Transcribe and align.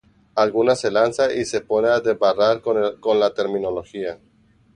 alguna 0.33 0.75
se 0.75 0.89
lanza 0.89 1.31
y 1.31 1.45
se 1.45 1.61
pone 1.61 1.87
a 1.89 1.99
desbarrar 1.99 2.59
con 2.59 3.19
la 3.19 3.33
terminología 3.35 4.17